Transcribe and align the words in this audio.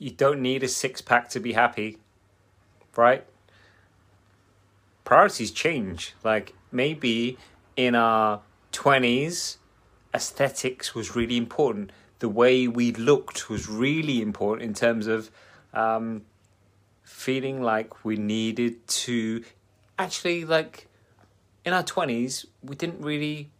You 0.00 0.10
don't 0.10 0.40
need 0.40 0.62
a 0.62 0.68
six 0.68 1.02
pack 1.02 1.28
to 1.28 1.40
be 1.40 1.52
happy, 1.52 1.98
right? 2.96 3.24
Priorities 5.04 5.50
change. 5.50 6.14
Like 6.24 6.54
maybe 6.72 7.36
in 7.76 7.94
our 7.94 8.40
20s, 8.72 9.58
aesthetics 10.14 10.94
was 10.94 11.14
really 11.14 11.36
important. 11.36 11.92
The 12.20 12.30
way 12.30 12.66
we 12.66 12.92
looked 12.92 13.50
was 13.50 13.68
really 13.68 14.22
important 14.22 14.66
in 14.66 14.72
terms 14.72 15.06
of 15.06 15.30
um, 15.74 16.22
feeling 17.02 17.60
like 17.60 18.02
we 18.02 18.16
needed 18.16 18.86
to 18.88 19.44
actually, 19.98 20.46
like, 20.46 20.88
in 21.66 21.74
our 21.74 21.82
20s, 21.82 22.46
we 22.62 22.74
didn't 22.74 23.02
really 23.02 23.50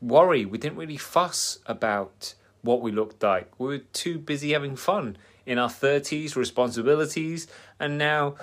worry, 0.00 0.46
we 0.46 0.56
didn't 0.56 0.78
really 0.78 0.96
fuss 0.96 1.58
about 1.66 2.34
what 2.66 2.82
we 2.82 2.92
looked 2.92 3.22
like. 3.22 3.50
We 3.58 3.66
were 3.68 3.78
too 3.78 4.18
busy 4.18 4.52
having 4.52 4.76
fun. 4.76 5.16
In 5.46 5.58
our 5.58 5.68
30s, 5.68 6.36
responsibilities, 6.36 7.46
and 7.80 7.96
now 7.96 8.34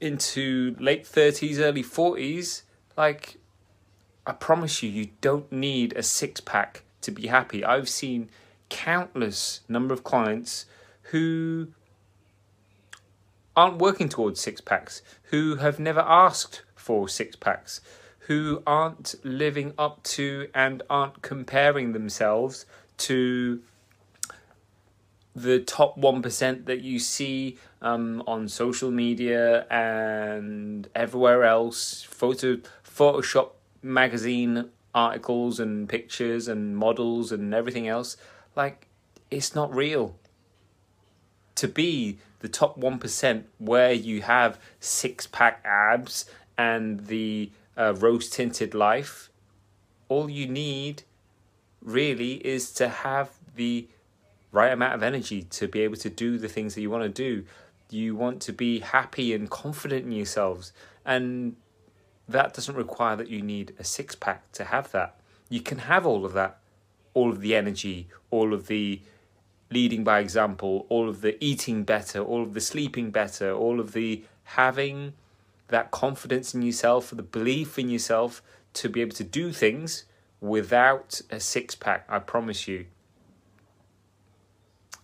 into 0.00 0.76
late 0.78 1.04
30s, 1.04 1.58
early 1.58 1.84
40s, 1.84 2.62
like 2.96 3.38
I 4.26 4.32
promise 4.32 4.82
you, 4.82 4.90
you 4.90 5.08
don't 5.20 5.50
need 5.50 5.96
a 5.96 6.02
six 6.02 6.40
pack 6.40 6.82
to 7.02 7.10
be 7.10 7.28
happy. 7.28 7.64
I've 7.64 7.88
seen 7.88 8.30
countless 8.68 9.60
number 9.68 9.94
of 9.94 10.04
clients 10.04 10.66
who 11.10 11.68
aren't 13.56 13.78
working 13.78 14.08
towards 14.08 14.40
six 14.40 14.60
packs, 14.60 15.02
who 15.24 15.56
have 15.56 15.78
never 15.78 16.00
asked 16.00 16.62
for 16.74 17.08
six 17.08 17.36
packs, 17.36 17.80
who 18.20 18.62
aren't 18.66 19.14
living 19.24 19.72
up 19.76 20.02
to 20.04 20.48
and 20.54 20.82
aren't 20.88 21.22
comparing 21.22 21.92
themselves 21.92 22.66
to 23.00 23.60
the 25.34 25.60
top 25.60 25.98
1% 25.98 26.64
that 26.66 26.80
you 26.80 26.98
see 26.98 27.56
um, 27.80 28.22
on 28.26 28.48
social 28.48 28.90
media 28.90 29.66
and 29.70 30.88
everywhere 30.94 31.44
else. 31.44 32.02
Photo 32.02 32.58
photoshop 32.84 33.50
magazine 33.82 34.70
articles 34.94 35.60
and 35.60 35.88
pictures 35.88 36.48
and 36.48 36.76
models 36.76 37.32
and 37.32 37.54
everything 37.54 37.88
else. 37.88 38.16
Like 38.56 38.88
it's 39.30 39.54
not 39.54 39.74
real. 39.74 40.16
To 41.56 41.68
be 41.68 42.18
the 42.40 42.48
top 42.48 42.80
1% 42.80 43.44
where 43.58 43.92
you 43.92 44.22
have 44.22 44.58
six 44.80 45.26
pack 45.26 45.62
abs 45.64 46.24
and 46.56 47.06
the 47.06 47.50
uh, 47.76 47.94
rose 47.94 48.28
tinted 48.28 48.74
life 48.74 49.30
all 50.10 50.28
you 50.28 50.46
need 50.46 51.04
really 51.82 52.34
is 52.46 52.72
to 52.72 52.88
have 52.88 53.30
the 53.56 53.86
right 54.52 54.72
amount 54.72 54.94
of 54.94 55.02
energy 55.02 55.42
to 55.42 55.68
be 55.68 55.80
able 55.80 55.96
to 55.96 56.10
do 56.10 56.38
the 56.38 56.48
things 56.48 56.74
that 56.74 56.80
you 56.80 56.90
want 56.90 57.02
to 57.02 57.08
do. 57.08 57.44
You 57.90 58.14
want 58.14 58.40
to 58.42 58.52
be 58.52 58.80
happy 58.80 59.34
and 59.34 59.50
confident 59.50 60.04
in 60.06 60.12
yourselves. 60.12 60.72
And 61.04 61.56
that 62.28 62.54
doesn't 62.54 62.74
require 62.74 63.16
that 63.16 63.28
you 63.28 63.42
need 63.42 63.74
a 63.78 63.84
six 63.84 64.14
pack 64.14 64.50
to 64.52 64.64
have 64.64 64.92
that. 64.92 65.16
You 65.48 65.60
can 65.60 65.78
have 65.78 66.06
all 66.06 66.24
of 66.24 66.32
that, 66.34 66.58
all 67.14 67.30
of 67.30 67.40
the 67.40 67.56
energy, 67.56 68.08
all 68.30 68.54
of 68.54 68.66
the 68.66 69.00
leading 69.70 70.04
by 70.04 70.20
example, 70.20 70.86
all 70.88 71.08
of 71.08 71.20
the 71.20 71.42
eating 71.44 71.84
better, 71.84 72.20
all 72.20 72.42
of 72.42 72.54
the 72.54 72.60
sleeping 72.60 73.10
better, 73.10 73.52
all 73.52 73.80
of 73.80 73.92
the 73.92 74.22
having 74.44 75.12
that 75.68 75.90
confidence 75.90 76.54
in 76.54 76.62
yourself, 76.62 77.10
the 77.10 77.22
belief 77.22 77.78
in 77.78 77.88
yourself 77.88 78.42
to 78.74 78.88
be 78.88 79.00
able 79.00 79.14
to 79.14 79.24
do 79.24 79.52
things 79.52 80.04
without 80.40 81.20
a 81.30 81.40
six 81.40 81.74
pack. 81.74 82.06
I 82.08 82.18
promise 82.18 82.66
you. 82.66 82.86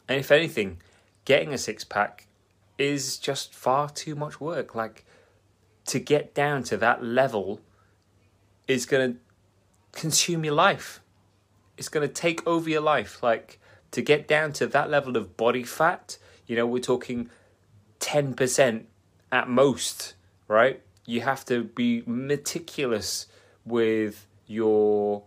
And 0.09 0.21
if 0.21 0.31
anything, 0.31 0.79
getting 1.25 1.53
a 1.53 1.59
six 1.59 1.85
pack 1.85 2.27
is 2.79 3.19
just 3.19 3.55
far 3.55 3.89
too 3.89 4.15
much 4.15 4.41
work. 4.41 4.75
Like 4.75 5.05
to 5.87 5.99
get 5.99 6.35
down 6.35 6.63
to 6.65 6.77
that 6.77 7.03
level 7.05 7.61
is 8.69 8.87
going 8.87 9.13
to 9.15 9.19
consume 9.93 10.45
your 10.45 10.55
life. 10.55 11.01
It's 11.77 11.89
going 11.89 12.07
to 12.07 12.13
take 12.13 12.47
over 12.47 12.69
your 12.69 12.81
life. 12.81 13.23
Like 13.23 13.61
to 13.93 14.03
get 14.03 14.29
down 14.29 14.53
to 14.55 14.67
that 14.67 14.91
level 14.91 15.17
of 15.17 15.37
body 15.37 15.63
fat, 15.63 16.19
you 16.47 16.57
know, 16.57 16.67
we're 16.67 16.83
talking 16.83 17.31
10% 18.01 18.85
at 19.33 19.49
most, 19.49 20.15
right? 20.49 20.81
You 21.05 21.21
have 21.23 21.45
to 21.47 21.65
be 21.65 22.03
meticulous 22.07 23.27
with 23.65 24.27
your 24.47 25.23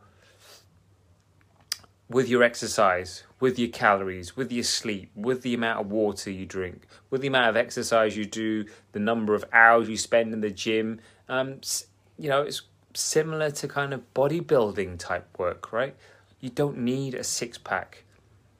with 2.09 2.28
your 2.28 2.41
exercise, 2.41 3.24
with 3.40 3.59
your 3.59 3.69
calories, 3.69 4.35
with 4.35 4.52
your 4.52 4.63
sleep, 4.63 5.12
with 5.16 5.44
the 5.44 5.53
amount 5.53 5.80
of 5.80 5.91
water 5.91 6.31
you 6.31 6.46
drink, 6.46 6.88
with 7.12 7.22
the 7.22 7.28
amount 7.28 7.47
of 7.47 7.56
exercise 7.56 8.18
you 8.18 8.25
do, 8.25 8.66
the 8.94 9.00
number 9.00 9.35
of 9.35 9.46
hours 9.53 9.88
you 9.88 9.96
spend 9.96 10.34
in 10.34 10.41
the 10.41 10.50
gym. 10.50 11.00
Um, 11.28 11.62
you 12.18 12.29
know, 12.29 12.41
it's 12.41 12.63
similar 12.96 13.52
to 13.52 13.68
kind 13.68 13.94
of 13.94 14.12
bodybuilding 14.16 14.97
type 14.97 15.28
work, 15.38 15.72
right? 15.72 15.96
You 16.40 16.50
don't 16.50 16.79
need 16.79 17.13
a 17.13 17.24
six 17.24 17.59
pack 17.59 18.06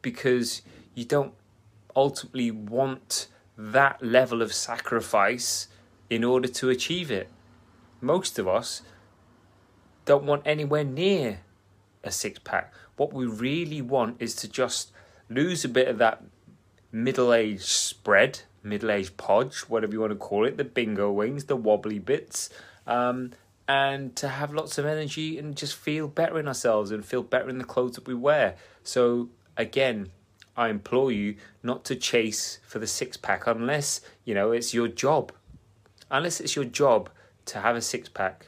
because 0.02 0.62
you 0.94 1.06
don't 1.06 1.34
ultimately 1.96 2.52
want 2.52 3.28
that 3.58 4.02
level 4.02 4.42
of 4.42 4.53
sacrifice 4.53 5.68
in 6.09 6.24
order 6.24 6.48
to 6.48 6.69
achieve 6.69 7.09
it. 7.09 7.30
Most 8.00 8.40
of 8.40 8.48
us 8.48 8.84
don't 10.09 10.24
want 10.24 10.42
anywhere 10.44 10.84
near 10.84 11.42
a 12.03 12.09
six 12.09 12.40
pack. 12.40 12.74
What 12.97 13.14
we 13.14 13.28
really 13.28 13.80
want 13.80 14.20
is 14.20 14.34
to 14.38 14.47
just 14.47 14.92
lose 15.30 15.64
a 15.64 15.70
bit 15.70 15.88
of 15.88 16.00
that 16.00 16.24
middle 16.92 17.31
aged 17.31 17.62
spread, 17.62 18.40
middle 18.64 18.90
aged 18.90 19.18
podge, 19.18 19.59
whatever 19.68 19.94
you 19.94 20.00
want 20.00 20.12
to 20.12 20.18
call 20.18 20.48
it, 20.48 20.58
the 20.58 20.64
bingo 20.64 21.12
wings, 21.12 21.44
the 21.44 21.56
wobbly 21.56 22.00
bits, 22.00 22.50
um, 22.88 23.34
and 23.68 24.16
to 24.16 24.30
have 24.30 24.52
lots 24.52 24.80
of 24.80 24.86
energy 24.88 25.38
and 25.38 25.56
just 25.56 25.75
feel 25.75 26.08
better 26.08 26.40
in 26.40 26.48
ourselves 26.48 26.90
and 26.90 27.06
feel 27.06 27.22
better 27.22 27.48
in 27.48 27.59
the 27.59 27.64
clothes 27.64 27.94
that 27.94 28.08
we 28.08 28.16
wear. 28.16 28.56
So, 28.84 29.30
again, 29.58 30.09
I 30.58 30.69
implore 30.69 31.12
you 31.12 31.36
not 31.62 31.86
to 31.86 31.96
chase 31.96 32.58
for 32.66 32.80
the 32.80 32.88
six 32.88 33.16
pack 33.16 33.46
unless, 33.46 34.02
you 34.25 34.34
know, 34.34 34.53
it's 34.53 34.74
your 34.74 34.88
job. 34.88 35.31
Unless 36.09 36.40
it's 36.40 36.56
your 36.56 36.66
job 36.66 37.12
to 37.46 37.59
have 37.59 37.75
a 37.75 37.81
six 37.81 38.09
pack 38.09 38.48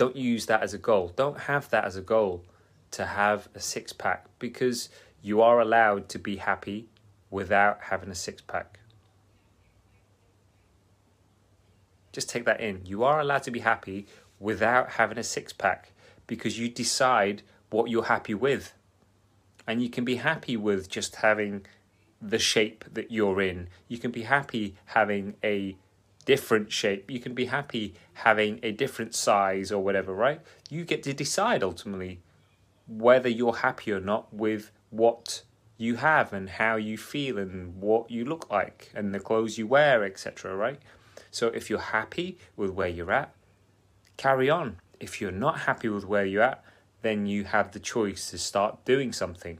don't 0.00 0.16
use 0.16 0.46
that 0.46 0.62
as 0.62 0.72
a 0.72 0.78
goal. 0.78 1.12
Don't 1.14 1.40
have 1.40 1.68
that 1.68 1.84
as 1.84 1.94
a 1.94 2.00
goal 2.00 2.42
to 2.90 3.04
have 3.04 3.50
a 3.54 3.60
six 3.60 3.92
pack 3.92 4.24
because 4.38 4.88
you 5.20 5.42
are 5.42 5.60
allowed 5.60 6.08
to 6.08 6.18
be 6.18 6.36
happy 6.36 6.88
without 7.28 7.78
having 7.82 8.08
a 8.08 8.14
six 8.14 8.40
pack. 8.40 8.78
Just 12.12 12.30
take 12.30 12.46
that 12.46 12.62
in. 12.62 12.80
You 12.86 13.04
are 13.04 13.20
allowed 13.20 13.42
to 13.42 13.50
be 13.50 13.60
happy 13.60 14.06
without 14.38 14.92
having 14.92 15.18
a 15.18 15.22
six 15.22 15.52
pack 15.52 15.92
because 16.26 16.58
you 16.58 16.70
decide 16.70 17.42
what 17.68 17.90
you're 17.90 18.04
happy 18.04 18.32
with. 18.32 18.72
And 19.66 19.82
you 19.82 19.90
can 19.90 20.06
be 20.06 20.14
happy 20.14 20.56
with 20.56 20.88
just 20.88 21.16
having 21.16 21.66
the 22.22 22.38
shape 22.38 22.86
that 22.90 23.10
you're 23.10 23.42
in. 23.42 23.68
You 23.86 23.98
can 23.98 24.12
be 24.12 24.22
happy 24.22 24.76
having 24.86 25.34
a 25.44 25.76
different 26.30 26.70
shape. 26.70 27.10
You 27.10 27.18
can 27.18 27.34
be 27.34 27.46
happy 27.46 27.94
having 28.12 28.60
a 28.62 28.70
different 28.70 29.16
size 29.16 29.72
or 29.72 29.82
whatever, 29.82 30.14
right? 30.14 30.40
You 30.70 30.84
get 30.84 31.02
to 31.02 31.12
decide 31.12 31.64
ultimately 31.64 32.20
whether 32.86 33.28
you're 33.28 33.56
happy 33.56 33.90
or 33.90 33.98
not 33.98 34.32
with 34.32 34.70
what 34.90 35.42
you 35.76 35.96
have 35.96 36.32
and 36.32 36.48
how 36.48 36.76
you 36.76 36.96
feel 36.96 37.36
and 37.36 37.80
what 37.80 38.12
you 38.12 38.24
look 38.24 38.48
like 38.48 38.92
and 38.94 39.12
the 39.12 39.18
clothes 39.18 39.58
you 39.58 39.66
wear, 39.66 40.04
etc., 40.04 40.54
right? 40.54 40.78
So 41.32 41.48
if 41.48 41.68
you're 41.68 41.90
happy 41.98 42.38
with 42.54 42.70
where 42.70 42.86
you're 42.86 43.10
at, 43.10 43.34
carry 44.16 44.48
on. 44.48 44.76
If 45.00 45.20
you're 45.20 45.32
not 45.32 45.62
happy 45.62 45.88
with 45.88 46.06
where 46.06 46.24
you're 46.24 46.44
at, 46.44 46.62
then 47.02 47.26
you 47.26 47.42
have 47.42 47.72
the 47.72 47.80
choice 47.80 48.30
to 48.30 48.38
start 48.38 48.84
doing 48.84 49.12
something. 49.12 49.58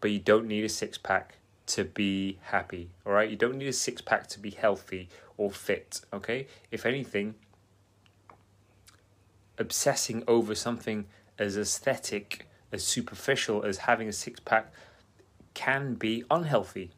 But 0.00 0.12
you 0.12 0.20
don't 0.20 0.46
need 0.46 0.64
a 0.64 0.68
six 0.68 0.98
pack 0.98 1.38
to 1.66 1.84
be 1.84 2.38
happy, 2.42 2.90
all 3.04 3.12
right? 3.12 3.28
You 3.28 3.36
don't 3.36 3.58
need 3.58 3.68
a 3.68 3.72
six 3.72 4.00
pack 4.00 4.28
to 4.28 4.38
be 4.38 4.50
healthy 4.50 5.08
or 5.36 5.50
fit, 5.50 6.00
okay? 6.12 6.46
If 6.70 6.86
anything, 6.86 7.34
obsessing 9.58 10.22
over 10.28 10.54
something 10.54 11.06
as 11.38 11.56
aesthetic, 11.56 12.46
as 12.72 12.84
superficial 12.84 13.64
as 13.64 13.78
having 13.78 14.08
a 14.08 14.12
six 14.12 14.40
pack 14.40 14.72
can 15.54 15.94
be 15.94 16.24
unhealthy. 16.30 16.90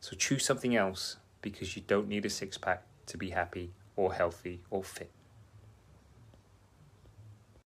So 0.00 0.16
choose 0.16 0.44
something 0.44 0.76
else 0.76 1.16
because 1.40 1.76
you 1.76 1.82
don't 1.86 2.08
need 2.08 2.26
a 2.26 2.30
six 2.30 2.58
pack 2.58 2.82
to 3.06 3.16
be 3.16 3.30
happy 3.30 3.72
or 3.96 4.14
healthy 4.14 4.60
or 4.70 4.82
fit. 4.82 5.10